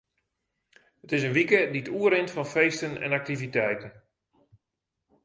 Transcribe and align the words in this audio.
It 1.03 1.13
is 1.15 1.23
in 1.27 1.33
wike 1.37 1.59
dy't 1.73 1.91
oerrint 1.99 2.29
fan 2.35 2.49
feesten 2.53 2.93
en 3.05 3.15
aktiviteiten. 3.19 3.91